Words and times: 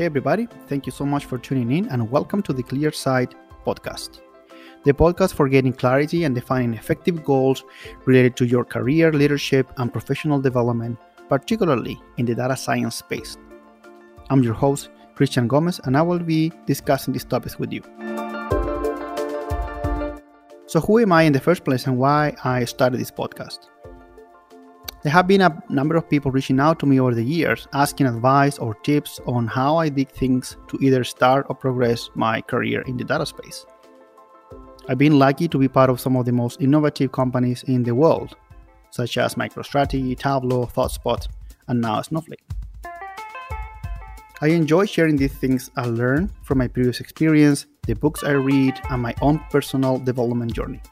Hey, 0.00 0.06
everybody, 0.06 0.48
thank 0.66 0.86
you 0.86 0.92
so 0.92 1.04
much 1.04 1.26
for 1.26 1.36
tuning 1.36 1.70
in 1.72 1.86
and 1.90 2.10
welcome 2.10 2.42
to 2.44 2.54
the 2.54 2.62
Clear 2.62 2.90
Sight 2.90 3.34
podcast. 3.66 4.22
The 4.84 4.94
podcast 4.94 5.34
for 5.34 5.46
getting 5.46 5.74
clarity 5.74 6.24
and 6.24 6.34
defining 6.34 6.72
effective 6.72 7.22
goals 7.22 7.64
related 8.06 8.34
to 8.36 8.46
your 8.46 8.64
career, 8.64 9.12
leadership, 9.12 9.70
and 9.76 9.92
professional 9.92 10.40
development, 10.40 10.98
particularly 11.28 12.00
in 12.16 12.24
the 12.24 12.34
data 12.34 12.56
science 12.56 12.96
space. 12.96 13.36
I'm 14.30 14.42
your 14.42 14.54
host, 14.54 14.88
Cristian 15.14 15.46
Gomez, 15.46 15.82
and 15.84 15.98
I 15.98 16.00
will 16.00 16.18
be 16.18 16.50
discussing 16.64 17.12
these 17.12 17.26
topics 17.26 17.58
with 17.58 17.70
you. 17.70 17.82
So, 20.64 20.80
who 20.80 20.98
am 21.00 21.12
I 21.12 21.24
in 21.24 21.34
the 21.34 21.40
first 21.40 21.62
place 21.62 21.86
and 21.86 21.98
why 21.98 22.34
I 22.42 22.64
started 22.64 23.00
this 23.00 23.10
podcast? 23.10 23.68
There 25.02 25.12
have 25.12 25.26
been 25.26 25.40
a 25.40 25.62
number 25.70 25.96
of 25.96 26.10
people 26.10 26.30
reaching 26.30 26.60
out 26.60 26.78
to 26.80 26.86
me 26.86 27.00
over 27.00 27.14
the 27.14 27.24
years 27.24 27.66
asking 27.72 28.06
advice 28.06 28.58
or 28.58 28.74
tips 28.74 29.18
on 29.26 29.46
how 29.46 29.78
I 29.78 29.88
did 29.88 30.12
things 30.12 30.58
to 30.68 30.78
either 30.82 31.04
start 31.04 31.46
or 31.48 31.54
progress 31.54 32.10
my 32.14 32.42
career 32.42 32.82
in 32.82 32.98
the 32.98 33.04
data 33.04 33.24
space. 33.24 33.64
I've 34.88 34.98
been 34.98 35.18
lucky 35.18 35.48
to 35.48 35.58
be 35.58 35.68
part 35.68 35.88
of 35.88 36.00
some 36.00 36.16
of 36.16 36.26
the 36.26 36.32
most 36.32 36.60
innovative 36.60 37.12
companies 37.12 37.62
in 37.62 37.82
the 37.82 37.94
world, 37.94 38.36
such 38.90 39.16
as 39.16 39.36
MicroStrategy, 39.36 40.18
Tableau, 40.18 40.66
ThoughtSpot, 40.66 41.26
and 41.68 41.80
now 41.80 42.02
Snowflake. 42.02 42.44
I 44.42 44.48
enjoy 44.48 44.84
sharing 44.84 45.16
these 45.16 45.32
things 45.32 45.70
I 45.76 45.86
learned 45.86 46.30
from 46.42 46.58
my 46.58 46.68
previous 46.68 47.00
experience, 47.00 47.64
the 47.86 47.94
books 47.94 48.22
I 48.22 48.32
read, 48.32 48.78
and 48.90 49.00
my 49.00 49.14
own 49.22 49.40
personal 49.50 49.98
development 49.98 50.52
journey. 50.52 50.82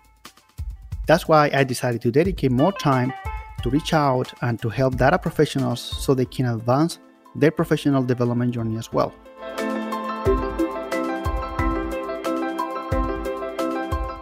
That's 1.07 1.29
why 1.29 1.51
I 1.53 1.65
decided 1.65 2.01
to 2.03 2.11
dedicate 2.11 2.53
more 2.53 2.73
time 2.73 3.13
to 3.63 3.71
reach 3.71 3.93
out 3.93 4.33
and 4.43 4.61
to 4.61 4.69
help 4.69 4.97
data 4.97 5.19
professionals 5.19 5.81
so 5.81 6.15
they 6.15 6.25
can 6.25 6.47
advance 6.47 6.99
their 7.35 7.51
professional 7.51 8.03
development 8.03 8.53
journey 8.53 8.77
as 8.77 8.93
well. 8.93 9.15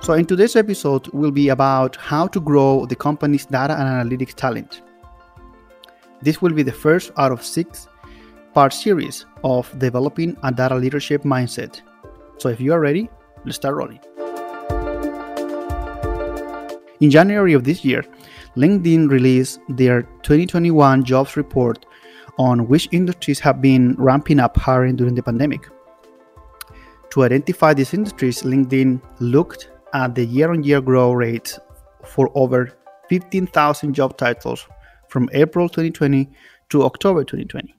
So, 0.07 0.13
in 0.13 0.25
today's 0.25 0.55
episode, 0.55 1.09
will 1.09 1.33
be 1.33 1.49
about 1.49 1.97
how 1.97 2.29
to 2.29 2.41
grow 2.41 2.87
the 2.87 2.95
company's 2.95 3.45
data 3.45 3.75
and 3.75 3.89
analytics 3.89 4.35
talent. 4.35 4.83
This 6.23 6.41
will 6.41 6.53
be 6.53 6.63
the 6.63 6.71
first 6.71 7.11
out 7.17 7.33
of 7.33 7.45
six 7.45 7.89
part 8.55 8.73
series 8.73 9.27
of 9.43 9.77
developing 9.81 10.37
a 10.45 10.53
data 10.53 10.77
leadership 10.77 11.25
mindset. 11.25 11.81
So, 12.39 12.49
if 12.49 12.61
you 12.61 12.73
are 12.73 12.79
ready, 12.79 13.11
let's 13.45 13.57
start 13.57 13.75
rolling. 13.75 13.99
In 17.01 17.11
January 17.11 17.53
of 17.53 17.65
this 17.65 17.85
year, 17.85 18.05
LinkedIn 18.57 19.11
released 19.11 19.61
their 19.69 20.03
2021 20.23 21.05
jobs 21.05 21.37
report 21.37 21.85
on 22.39 22.69
which 22.69 22.89
industries 22.91 23.39
have 23.41 23.61
been 23.61 23.95
ramping 23.99 24.41
up 24.41 24.57
hiring 24.57 24.97
during 24.97 25.15
the 25.15 25.23
pandemic. 25.23 25.69
To 27.11 27.25
identify 27.25 27.75
these 27.75 27.95
industries, 27.95 28.43
LinkedIn 28.43 29.01
looked 29.21 29.71
at 29.93 30.15
the 30.15 30.25
year 30.25 30.51
on 30.51 30.63
year 30.63 30.81
growth 30.81 31.17
rate 31.17 31.59
for 32.05 32.31
over 32.35 32.73
15,000 33.09 33.95
job 33.95 34.17
titles 34.17 34.67
from 35.09 35.29
April 35.33 35.69
2020 35.69 36.31
to 36.71 36.83
October 36.85 37.25
2020. 37.25 37.75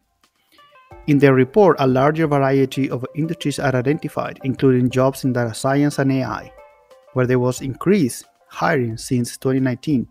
In 1.07 1.19
their 1.19 1.33
report, 1.33 1.77
a 1.79 1.87
larger 1.87 2.27
variety 2.27 2.89
of 2.89 3.05
industries 3.15 3.59
are 3.59 3.75
identified, 3.75 4.39
including 4.43 4.89
jobs 4.89 5.23
in 5.23 5.33
data 5.33 5.53
science 5.53 5.99
and 5.99 6.11
AI, 6.11 6.51
where 7.13 7.25
there 7.25 7.39
was 7.39 7.61
increased 7.61 8.25
hiring 8.49 8.97
since 8.97 9.37
2019 9.37 10.07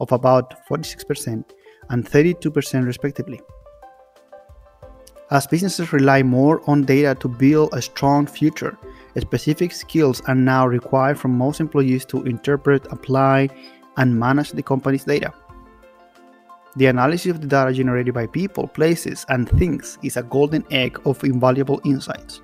of 0.00 0.12
about 0.12 0.66
46% 0.68 1.44
and 1.90 2.04
32% 2.04 2.86
respectively. 2.86 3.40
As 5.30 5.46
businesses 5.46 5.92
rely 5.92 6.22
more 6.22 6.60
on 6.68 6.82
data 6.82 7.14
to 7.20 7.28
build 7.28 7.72
a 7.72 7.80
strong 7.80 8.26
future, 8.26 8.76
specific 9.18 9.72
skills 9.72 10.20
are 10.22 10.34
now 10.34 10.66
required 10.66 11.18
from 11.18 11.38
most 11.38 11.58
employees 11.60 12.04
to 12.06 12.22
interpret, 12.24 12.86
apply, 12.92 13.48
and 13.96 14.18
manage 14.18 14.52
the 14.52 14.62
company's 14.62 15.04
data. 15.04 15.32
The 16.76 16.86
analysis 16.86 17.32
of 17.32 17.40
the 17.40 17.46
data 17.46 17.72
generated 17.72 18.14
by 18.14 18.26
people, 18.26 18.66
places, 18.66 19.26
and 19.28 19.48
things 19.58 19.98
is 20.02 20.16
a 20.16 20.22
golden 20.22 20.64
egg 20.70 20.98
of 21.06 21.22
invaluable 21.24 21.80
insights. 21.84 22.40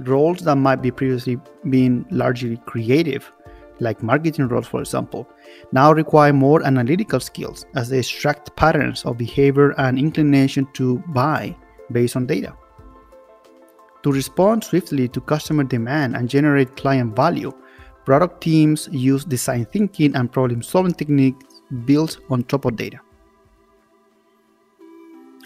Roles 0.00 0.40
that 0.40 0.56
might 0.56 0.82
be 0.82 0.90
previously 0.90 1.38
been 1.68 2.06
largely 2.10 2.58
creative 2.66 3.32
like 3.80 4.02
marketing 4.02 4.48
roles, 4.48 4.66
for 4.66 4.80
example, 4.80 5.28
now 5.72 5.92
require 5.92 6.32
more 6.32 6.64
analytical 6.64 7.20
skills 7.20 7.66
as 7.74 7.88
they 7.88 7.98
extract 7.98 8.54
patterns 8.56 9.04
of 9.04 9.18
behavior 9.18 9.70
and 9.78 9.98
inclination 9.98 10.66
to 10.74 10.98
buy 11.08 11.54
based 11.92 12.16
on 12.16 12.26
data. 12.26 12.54
To 14.02 14.12
respond 14.12 14.64
swiftly 14.64 15.08
to 15.08 15.20
customer 15.20 15.64
demand 15.64 16.16
and 16.16 16.28
generate 16.28 16.76
client 16.76 17.16
value, 17.16 17.52
product 18.04 18.40
teams 18.40 18.88
use 18.92 19.24
design 19.24 19.64
thinking 19.66 20.14
and 20.14 20.32
problem 20.32 20.62
solving 20.62 20.94
techniques 20.94 21.62
built 21.84 22.18
on 22.30 22.44
top 22.44 22.64
of 22.64 22.76
data. 22.76 23.00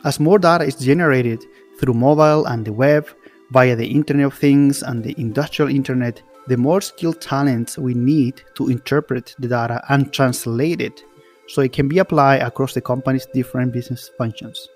As 0.04 0.20
more 0.20 0.38
data 0.38 0.64
is 0.64 0.76
generated 0.76 1.44
through 1.78 1.94
mobile 1.94 2.46
and 2.46 2.64
the 2.64 2.72
web, 2.72 3.08
via 3.52 3.76
the 3.76 3.86
Internet 3.86 4.26
of 4.26 4.34
Things 4.34 4.82
and 4.82 5.04
the 5.04 5.14
Industrial 5.18 5.70
Internet, 5.70 6.22
the 6.48 6.56
more 6.56 6.80
skilled 6.80 7.20
talents 7.20 7.78
we 7.78 7.94
need 7.94 8.42
to 8.54 8.68
interpret 8.68 9.34
the 9.38 9.48
data 9.48 9.84
and 9.88 10.12
translate 10.12 10.80
it 10.80 11.04
so 11.48 11.62
it 11.62 11.72
can 11.72 11.88
be 11.88 11.98
applied 11.98 12.42
across 12.42 12.74
the 12.74 12.80
company's 12.80 13.26
different 13.26 13.72
business 13.72 14.10
functions. 14.18 14.68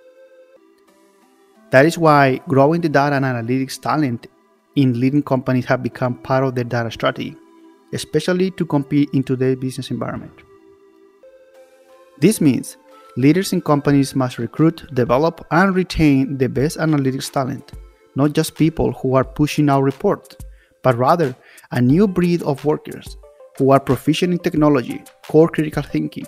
That 1.71 1.87
is 1.87 1.99
why 1.99 2.41
growing 2.49 2.81
the 2.81 2.88
data 2.88 3.16
and 3.16 3.25
analytics 3.25 3.81
talent 3.81 4.28
in 4.77 5.00
leading 5.00 5.22
companies 5.22 5.65
have 5.65 5.82
become 5.82 6.15
part 6.15 6.44
of 6.44 6.54
their 6.54 6.65
data 6.65 6.91
strategy, 6.91 7.37
especially 7.93 8.50
to 8.53 8.65
compete 8.65 9.10
in 9.12 9.25
today's 9.25 9.56
business 9.56 9.91
environment. 9.91 10.43
This 12.19 12.41
means 12.41 12.77
leaders 13.16 13.53
in 13.53 13.60
companies 13.60 14.15
must 14.15 14.38
recruit, 14.38 14.87
develop, 14.94 15.44
and 15.50 15.75
retain 15.75 16.38
the 16.38 16.48
best 16.48 16.78
analytics 16.78 17.31
talent, 17.31 17.72
not 18.15 18.33
just 18.33 18.54
people 18.54 18.93
who 18.93 19.15
are 19.15 19.25
pushing 19.25 19.69
out 19.69 19.83
reports, 19.83 20.37
but 20.83 20.97
rather 20.97 21.34
a 21.72 21.81
new 21.81 22.06
breed 22.06 22.43
of 22.43 22.65
workers 22.65 23.16
who 23.59 23.71
are 23.71 23.81
proficient 23.81 24.32
in 24.32 24.38
technology, 24.38 25.03
core 25.28 25.49
critical 25.49 25.82
thinking, 25.82 26.27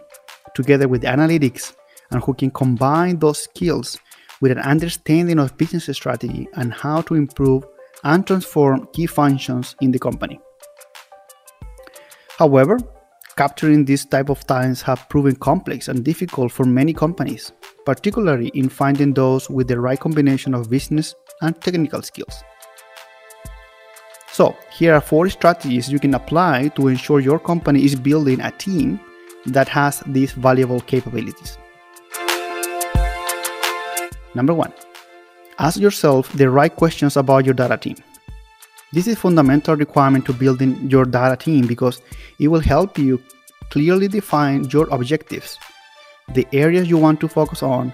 together 0.55 0.89
with 0.89 1.03
analytics, 1.03 1.75
and 2.11 2.23
who 2.23 2.35
can 2.35 2.51
combine 2.51 3.19
those 3.19 3.45
skills 3.45 3.99
with 4.41 4.53
an 4.53 4.59
understanding 4.59 5.39
of 5.39 5.57
business 5.57 5.89
strategy 5.97 6.49
and 6.55 6.73
how 6.73 7.01
to 7.03 7.15
improve 7.15 7.67
and 8.05 8.27
transform 8.27 8.89
key 8.93 9.07
functions 9.07 9.75
in 9.81 9.91
the 9.91 9.99
company. 9.99 10.41
However, 12.39 12.79
capturing 13.37 13.85
this 13.85 14.05
type 14.05 14.31
of 14.31 14.47
talents 14.47 14.81
have 14.83 15.09
proven 15.09 15.35
complex 15.37 15.89
and 15.89 16.05
difficult 16.05 16.53
for 16.53 16.65
many 16.65 16.95
companies, 16.95 17.53
particularly 17.85 18.49
in 18.55 18.69
finding 18.69 19.13
those 19.13 19.51
with 19.51 19.69
the 19.69 19.81
right 19.81 19.99
combination 19.99 20.55
of 20.55 20.71
business 20.71 21.15
and 21.43 21.61
technical 21.61 22.03
skills. 22.03 22.43
So, 24.39 24.57
here 24.71 24.95
are 24.95 25.01
four 25.01 25.29
strategies 25.31 25.91
you 25.91 25.99
can 25.99 26.15
apply 26.15 26.69
to 26.77 26.87
ensure 26.87 27.19
your 27.19 27.41
company 27.41 27.85
is 27.85 27.97
building 27.97 28.41
a 28.41 28.53
team 28.53 29.01
that 29.47 29.67
has 29.67 30.01
these 30.07 30.31
valuable 30.31 30.79
capabilities. 30.79 31.59
Number 34.37 34.55
one, 34.55 34.73
ask 35.59 35.81
yourself 35.81 36.33
the 36.35 36.49
right 36.49 36.73
questions 36.73 37.17
about 37.17 37.47
your 37.47 37.55
data 37.55 37.77
team. 37.77 37.97
This 38.93 39.09
is 39.09 39.15
a 39.15 39.17
fundamental 39.17 39.75
requirement 39.75 40.25
to 40.27 40.33
building 40.33 40.89
your 40.89 41.05
data 41.05 41.37
team 41.37 41.67
because 41.67 42.01
it 42.39 42.47
will 42.47 42.61
help 42.61 42.97
you 42.97 43.21
clearly 43.71 44.07
define 44.07 44.71
your 44.71 44.87
objectives, 44.91 45.59
the 46.33 46.47
areas 46.53 46.89
you 46.89 46.97
want 46.97 47.19
to 47.23 47.27
focus 47.27 47.65
on, 47.65 47.93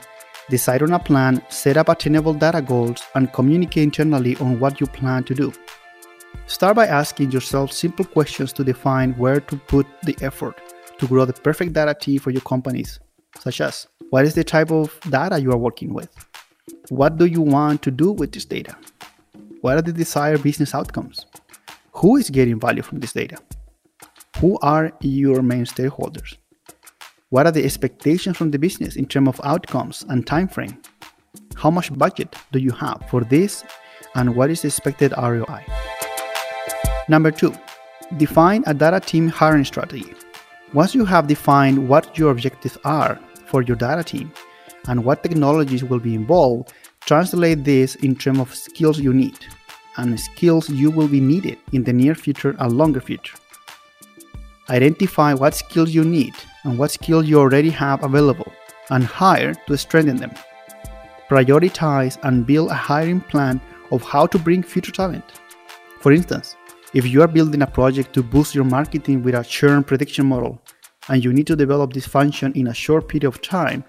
decide 0.50 0.82
on 0.82 0.92
a 0.92 0.98
plan, 0.98 1.42
set 1.48 1.78
up 1.78 1.88
attainable 1.88 2.34
data 2.34 2.60
goals, 2.60 3.02
and 3.14 3.32
communicate 3.32 3.84
internally 3.84 4.36
on 4.36 4.60
what 4.60 4.78
you 4.78 4.86
plan 4.86 5.24
to 5.24 5.34
do. 5.34 5.50
Start 6.46 6.76
by 6.76 6.86
asking 6.86 7.32
yourself 7.32 7.72
simple 7.72 8.04
questions 8.04 8.52
to 8.52 8.64
define 8.64 9.12
where 9.12 9.40
to 9.40 9.56
put 9.56 9.86
the 10.02 10.16
effort 10.20 10.60
to 10.98 11.06
grow 11.06 11.24
the 11.24 11.32
perfect 11.32 11.72
data 11.72 11.94
team 11.94 12.18
for 12.18 12.30
your 12.30 12.42
companies, 12.42 13.00
such 13.40 13.60
as 13.60 13.86
what 14.10 14.24
is 14.24 14.34
the 14.34 14.44
type 14.44 14.70
of 14.70 14.98
data 15.10 15.40
you 15.40 15.50
are 15.50 15.58
working 15.58 15.92
with? 15.92 16.10
What 16.88 17.16
do 17.16 17.26
you 17.26 17.40
want 17.40 17.82
to 17.82 17.90
do 17.90 18.12
with 18.12 18.32
this 18.32 18.44
data? 18.44 18.76
What 19.60 19.76
are 19.76 19.82
the 19.82 19.92
desired 19.92 20.42
business 20.42 20.74
outcomes? 20.74 21.26
Who 21.92 22.16
is 22.16 22.30
getting 22.30 22.60
value 22.60 22.82
from 22.82 23.00
this 23.00 23.12
data? 23.12 23.38
Who 24.38 24.58
are 24.60 24.92
your 25.00 25.42
main 25.42 25.64
stakeholders? 25.64 26.36
What 27.30 27.46
are 27.46 27.52
the 27.52 27.64
expectations 27.64 28.36
from 28.36 28.50
the 28.50 28.58
business 28.58 28.96
in 28.96 29.06
terms 29.06 29.28
of 29.28 29.40
outcomes 29.42 30.04
and 30.08 30.26
time 30.26 30.48
frame? 30.48 30.80
How 31.56 31.70
much 31.70 31.96
budget 31.96 32.36
do 32.52 32.58
you 32.58 32.72
have 32.72 33.02
for 33.08 33.22
this 33.22 33.64
and 34.14 34.36
what 34.36 34.50
is 34.50 34.62
the 34.62 34.68
expected 34.68 35.12
ROI? 35.16 35.64
Number 37.08 37.30
two, 37.30 37.54
define 38.16 38.64
a 38.66 38.74
data 38.74 39.00
team 39.00 39.28
hiring 39.28 39.64
strategy. 39.64 40.14
Once 40.72 40.94
you 40.94 41.04
have 41.04 41.26
defined 41.26 41.88
what 41.88 42.18
your 42.18 42.30
objectives 42.30 42.78
are 42.84 43.18
for 43.46 43.62
your 43.62 43.76
data 43.76 44.02
team 44.02 44.32
and 44.88 45.04
what 45.04 45.22
technologies 45.22 45.84
will 45.84 46.00
be 46.00 46.14
involved, 46.14 46.72
Translate 47.06 47.64
this 47.64 47.96
in 47.96 48.16
terms 48.16 48.40
of 48.40 48.54
skills 48.54 48.98
you 48.98 49.12
need 49.12 49.38
and 49.98 50.18
skills 50.18 50.70
you 50.70 50.90
will 50.90 51.06
be 51.06 51.20
needed 51.20 51.58
in 51.72 51.84
the 51.84 51.92
near 51.92 52.14
future 52.14 52.56
and 52.58 52.72
longer 52.72 52.98
future. 52.98 53.36
Identify 54.70 55.34
what 55.34 55.54
skills 55.54 55.90
you 55.90 56.02
need 56.02 56.32
and 56.62 56.78
what 56.78 56.92
skills 56.92 57.26
you 57.26 57.38
already 57.38 57.68
have 57.68 58.02
available 58.02 58.50
and 58.88 59.04
hire 59.04 59.52
to 59.66 59.76
strengthen 59.76 60.16
them. 60.16 60.32
Prioritize 61.28 62.16
and 62.22 62.46
build 62.46 62.70
a 62.70 62.74
hiring 62.74 63.20
plan 63.20 63.60
of 63.92 64.02
how 64.02 64.26
to 64.26 64.38
bring 64.38 64.62
future 64.62 64.92
talent. 64.92 65.24
For 66.00 66.10
instance, 66.10 66.56
if 66.94 67.04
you 67.08 67.20
are 67.22 67.26
building 67.26 67.62
a 67.62 67.66
project 67.66 68.12
to 68.12 68.22
boost 68.22 68.54
your 68.54 68.64
marketing 68.64 69.20
with 69.20 69.34
a 69.34 69.42
churn 69.42 69.82
prediction 69.82 70.24
model 70.24 70.62
and 71.08 71.24
you 71.24 71.32
need 71.32 71.46
to 71.48 71.56
develop 71.56 71.92
this 71.92 72.06
function 72.06 72.52
in 72.52 72.68
a 72.68 72.74
short 72.74 73.08
period 73.08 73.26
of 73.26 73.42
time, 73.42 73.82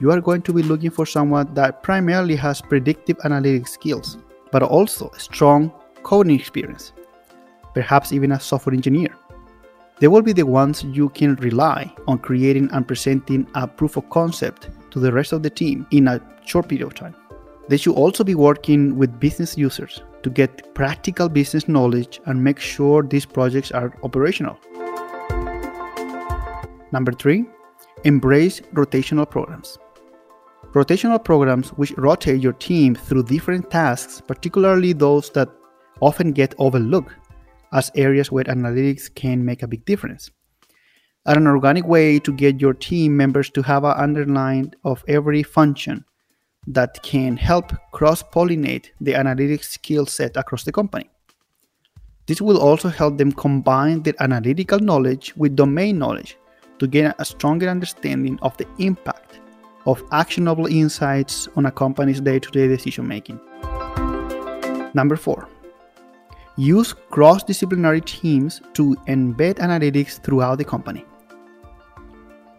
you 0.00 0.10
are 0.10 0.22
going 0.22 0.40
to 0.40 0.54
be 0.54 0.62
looking 0.62 0.90
for 0.90 1.04
someone 1.04 1.52
that 1.52 1.82
primarily 1.82 2.34
has 2.34 2.62
predictive 2.62 3.18
analytics 3.18 3.68
skills, 3.68 4.16
but 4.52 4.62
also 4.62 5.10
strong 5.18 5.70
coding 6.02 6.40
experience, 6.40 6.92
perhaps 7.74 8.10
even 8.10 8.32
a 8.32 8.40
software 8.40 8.74
engineer. 8.74 9.14
They 9.98 10.08
will 10.08 10.22
be 10.22 10.32
the 10.32 10.46
ones 10.46 10.82
you 10.82 11.10
can 11.10 11.34
rely 11.36 11.94
on 12.08 12.18
creating 12.18 12.70
and 12.72 12.88
presenting 12.88 13.46
a 13.54 13.68
proof 13.68 13.98
of 13.98 14.08
concept 14.08 14.70
to 14.92 14.98
the 14.98 15.12
rest 15.12 15.32
of 15.32 15.42
the 15.42 15.50
team 15.50 15.86
in 15.90 16.08
a 16.08 16.22
short 16.46 16.68
period 16.68 16.86
of 16.86 16.94
time. 16.94 17.14
They 17.68 17.76
should 17.76 17.96
also 17.96 18.24
be 18.24 18.34
working 18.34 18.96
with 18.96 19.20
business 19.20 19.58
users 19.58 20.00
to 20.26 20.30
get 20.30 20.74
practical 20.74 21.28
business 21.28 21.68
knowledge 21.68 22.20
and 22.26 22.42
make 22.42 22.58
sure 22.58 23.04
these 23.04 23.24
projects 23.24 23.70
are 23.70 23.94
operational. 24.02 24.58
Number 26.90 27.12
three, 27.12 27.44
embrace 28.02 28.60
rotational 28.74 29.30
programs. 29.30 29.78
Rotational 30.72 31.22
programs 31.22 31.68
which 31.74 31.92
rotate 31.92 32.42
your 32.42 32.54
team 32.54 32.96
through 32.96 33.22
different 33.22 33.70
tasks, 33.70 34.20
particularly 34.20 34.92
those 34.92 35.30
that 35.30 35.48
often 36.00 36.32
get 36.32 36.56
overlooked 36.58 37.14
as 37.72 37.92
areas 37.94 38.32
where 38.32 38.44
analytics 38.46 39.14
can 39.14 39.44
make 39.44 39.62
a 39.62 39.68
big 39.68 39.84
difference. 39.84 40.32
Are 41.26 41.38
an 41.38 41.46
organic 41.46 41.86
way 41.86 42.18
to 42.18 42.32
get 42.32 42.60
your 42.60 42.74
team 42.74 43.16
members 43.16 43.48
to 43.50 43.62
have 43.62 43.84
an 43.84 43.94
underline 43.96 44.72
of 44.82 45.04
every 45.06 45.44
function 45.44 46.04
that 46.66 47.02
can 47.02 47.36
help 47.36 47.72
cross 47.92 48.22
pollinate 48.22 48.90
the 49.00 49.12
analytics 49.12 49.64
skill 49.64 50.06
set 50.06 50.36
across 50.36 50.64
the 50.64 50.72
company. 50.72 51.08
This 52.26 52.40
will 52.40 52.58
also 52.58 52.88
help 52.88 53.18
them 53.18 53.30
combine 53.30 54.02
their 54.02 54.20
analytical 54.20 54.80
knowledge 54.80 55.32
with 55.36 55.54
domain 55.54 55.98
knowledge 55.98 56.36
to 56.78 56.86
gain 56.86 57.14
a 57.18 57.24
stronger 57.24 57.68
understanding 57.68 58.38
of 58.42 58.56
the 58.56 58.66
impact 58.78 59.40
of 59.86 60.02
actionable 60.10 60.66
insights 60.66 61.48
on 61.56 61.66
a 61.66 61.70
company's 61.70 62.20
day 62.20 62.40
to 62.40 62.50
day 62.50 62.66
decision 62.66 63.06
making. 63.06 63.40
Number 64.94 65.16
four, 65.16 65.48
use 66.56 66.92
cross 67.10 67.44
disciplinary 67.44 68.00
teams 68.00 68.60
to 68.74 68.96
embed 69.06 69.54
analytics 69.54 70.20
throughout 70.22 70.58
the 70.58 70.64
company. 70.64 71.04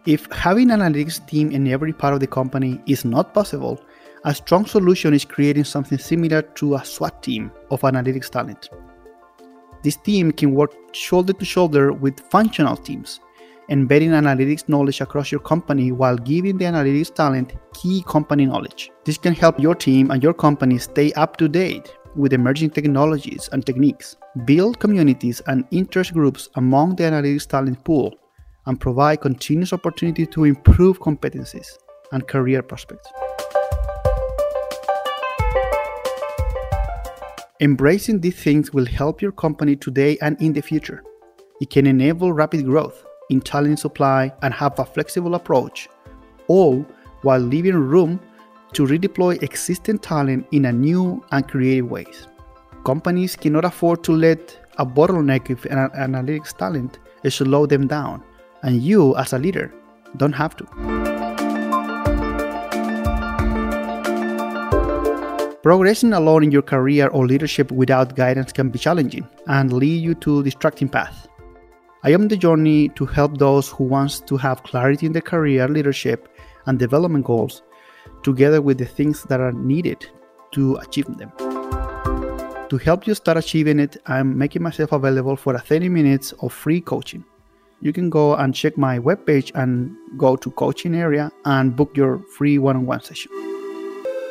If 0.06 0.30
having 0.32 0.70
an 0.70 0.80
analytics 0.80 1.26
team 1.26 1.50
in 1.50 1.68
every 1.68 1.92
part 1.92 2.14
of 2.14 2.20
the 2.20 2.26
company 2.26 2.80
is 2.86 3.04
not 3.04 3.34
possible, 3.34 3.78
a 4.24 4.34
strong 4.34 4.66
solution 4.66 5.14
is 5.14 5.24
creating 5.24 5.64
something 5.64 5.98
similar 5.98 6.42
to 6.42 6.74
a 6.74 6.84
SWAT 6.84 7.22
team 7.22 7.50
of 7.70 7.80
analytics 7.82 8.30
talent. 8.30 8.68
This 9.82 9.96
team 9.96 10.32
can 10.32 10.54
work 10.54 10.74
shoulder 10.92 11.32
to 11.32 11.44
shoulder 11.44 11.92
with 11.92 12.20
functional 12.30 12.76
teams 12.76 13.20
embedding 13.68 14.10
analytics 14.10 14.68
knowledge 14.68 15.00
across 15.00 15.30
your 15.30 15.40
company 15.40 15.92
while 15.92 16.16
giving 16.16 16.56
the 16.56 16.64
analytics 16.64 17.14
talent 17.14 17.54
key 17.74 18.02
company 18.06 18.46
knowledge. 18.46 18.90
This 19.04 19.18
can 19.18 19.34
help 19.34 19.60
your 19.60 19.74
team 19.74 20.10
and 20.10 20.22
your 20.22 20.34
company 20.34 20.78
stay 20.78 21.12
up 21.12 21.36
to 21.36 21.48
date 21.48 21.94
with 22.16 22.32
emerging 22.32 22.70
technologies 22.70 23.48
and 23.52 23.64
techniques, 23.64 24.16
build 24.44 24.80
communities 24.80 25.42
and 25.46 25.64
interest 25.70 26.14
groups 26.14 26.48
among 26.56 26.96
the 26.96 27.04
analytics 27.04 27.46
talent 27.46 27.84
pool, 27.84 28.14
and 28.66 28.80
provide 28.80 29.20
continuous 29.20 29.72
opportunity 29.72 30.26
to 30.26 30.44
improve 30.44 30.98
competencies 31.00 31.68
and 32.12 32.26
career 32.26 32.62
prospects. 32.62 33.08
Embracing 37.60 38.20
these 38.20 38.36
things 38.36 38.72
will 38.72 38.86
help 38.86 39.20
your 39.20 39.32
company 39.32 39.74
today 39.74 40.16
and 40.22 40.40
in 40.40 40.52
the 40.52 40.60
future. 40.60 41.02
It 41.60 41.70
can 41.70 41.88
enable 41.88 42.32
rapid 42.32 42.64
growth 42.64 43.04
in 43.30 43.40
talent 43.40 43.80
supply 43.80 44.32
and 44.42 44.54
have 44.54 44.78
a 44.78 44.84
flexible 44.84 45.34
approach, 45.34 45.88
all 46.46 46.86
while 47.22 47.40
leaving 47.40 47.74
room 47.74 48.20
to 48.74 48.86
redeploy 48.86 49.42
existing 49.42 49.98
talent 49.98 50.46
in 50.52 50.66
a 50.66 50.72
new 50.72 51.24
and 51.32 51.48
creative 51.48 51.90
ways. 51.90 52.28
Companies 52.84 53.34
cannot 53.34 53.64
afford 53.64 54.04
to 54.04 54.12
let 54.12 54.56
a 54.78 54.86
bottleneck 54.86 55.50
of 55.50 55.62
analytics 55.62 56.56
talent 56.56 57.00
slow 57.28 57.66
them 57.66 57.88
down, 57.88 58.22
and 58.62 58.80
you, 58.80 59.16
as 59.16 59.32
a 59.32 59.38
leader, 59.38 59.74
don't 60.16 60.32
have 60.32 60.56
to. 60.56 61.07
Progressing 65.60 66.12
alone 66.12 66.44
in 66.44 66.52
your 66.52 66.62
career 66.62 67.08
or 67.08 67.26
leadership 67.26 67.72
without 67.72 68.14
guidance 68.14 68.52
can 68.52 68.70
be 68.70 68.78
challenging 68.78 69.26
and 69.48 69.72
lead 69.72 70.00
you 70.00 70.14
to 70.14 70.44
distracting 70.44 70.88
paths. 70.88 71.26
I 72.04 72.12
am 72.12 72.28
the 72.28 72.36
journey 72.36 72.90
to 72.90 73.04
help 73.04 73.38
those 73.38 73.68
who 73.68 73.82
wants 73.82 74.20
to 74.20 74.36
have 74.36 74.62
clarity 74.62 75.06
in 75.06 75.12
their 75.12 75.20
career, 75.20 75.66
leadership, 75.66 76.28
and 76.66 76.78
development 76.78 77.24
goals, 77.24 77.62
together 78.22 78.62
with 78.62 78.78
the 78.78 78.84
things 78.84 79.24
that 79.24 79.40
are 79.40 79.50
needed 79.50 80.06
to 80.52 80.76
achieve 80.76 81.06
them. 81.18 81.32
To 82.68 82.78
help 82.80 83.08
you 83.08 83.14
start 83.14 83.36
achieving 83.36 83.80
it, 83.80 83.96
I'm 84.06 84.38
making 84.38 84.62
myself 84.62 84.92
available 84.92 85.34
for 85.34 85.56
a 85.56 85.60
30 85.60 85.88
minutes 85.88 86.30
of 86.40 86.52
free 86.52 86.80
coaching. 86.80 87.24
You 87.80 87.92
can 87.92 88.10
go 88.10 88.36
and 88.36 88.54
check 88.54 88.78
my 88.78 89.00
webpage 89.00 89.50
and 89.56 89.96
go 90.16 90.36
to 90.36 90.52
coaching 90.52 90.94
area 90.94 91.32
and 91.44 91.74
book 91.74 91.96
your 91.96 92.20
free 92.36 92.58
one-on-one 92.58 93.02
session. 93.02 93.57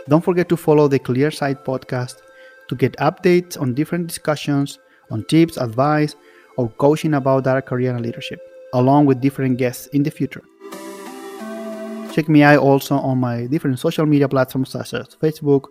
Don't 0.09 0.23
forget 0.23 0.47
to 0.49 0.57
follow 0.57 0.87
the 0.87 0.99
Clear 0.99 1.31
Sight 1.31 1.65
podcast 1.65 2.21
to 2.69 2.75
get 2.75 2.95
updates 2.97 3.59
on 3.59 3.73
different 3.73 4.07
discussions, 4.07 4.79
on 5.11 5.25
tips, 5.25 5.57
advice, 5.57 6.15
or 6.57 6.69
coaching 6.69 7.13
about 7.13 7.43
data 7.43 7.61
career 7.61 7.93
and 7.93 8.05
leadership, 8.05 8.39
along 8.73 9.05
with 9.05 9.19
different 9.19 9.57
guests 9.57 9.87
in 9.87 10.03
the 10.03 10.11
future. 10.11 10.43
Check 12.13 12.29
me 12.29 12.41
out 12.41 12.59
also 12.59 12.95
on 12.95 13.17
my 13.19 13.47
different 13.47 13.79
social 13.79 14.05
media 14.05 14.27
platforms 14.29 14.69
such 14.69 14.93
as 14.93 15.15
Facebook, 15.21 15.65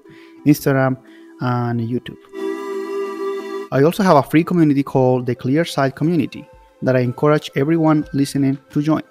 Instagram, 0.46 0.96
and 1.40 1.80
YouTube. 1.80 2.18
I 3.72 3.82
also 3.82 4.02
have 4.02 4.16
a 4.16 4.22
free 4.22 4.44
community 4.44 4.82
called 4.82 5.26
the 5.26 5.34
Clear 5.34 5.64
Sight 5.64 5.96
Community 5.96 6.48
that 6.82 6.94
I 6.94 7.00
encourage 7.00 7.50
everyone 7.56 8.06
listening 8.12 8.58
to 8.70 8.82
join. 8.82 9.02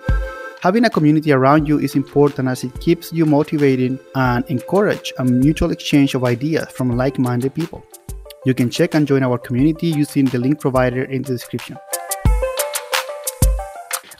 Having 0.65 0.85
a 0.85 0.89
community 0.89 1.31
around 1.31 1.67
you 1.67 1.77
is 1.77 1.93
important 1.93 2.47
as 2.47 2.63
it 2.63 2.73
keeps 2.79 3.13
you 3.13 3.23
motivated 3.27 3.99
and 4.15 4.43
encourage 4.47 5.13
a 5.19 5.23
mutual 5.23 5.69
exchange 5.69 6.15
of 6.15 6.23
ideas 6.23 6.65
from 6.71 6.97
like-minded 6.97 7.53
people. 7.53 7.85
You 8.47 8.55
can 8.55 8.71
check 8.71 8.95
and 8.95 9.05
join 9.05 9.21
our 9.21 9.37
community 9.37 9.89
using 9.89 10.25
the 10.25 10.39
link 10.39 10.59
provided 10.59 11.11
in 11.11 11.21
the 11.21 11.33
description. 11.33 11.77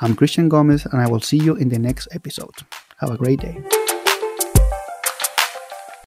I'm 0.02 0.16
Cristian 0.16 0.48
Gomez, 0.48 0.86
and 0.86 1.02
I 1.02 1.10
will 1.10 1.20
see 1.20 1.38
you 1.38 1.56
in 1.56 1.70
the 1.70 1.80
next 1.80 2.10
episode. 2.12 2.54
Have 3.00 3.10
a 3.10 3.18
great 3.18 3.40
day. 3.40 3.58